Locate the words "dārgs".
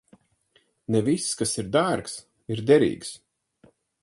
1.77-2.17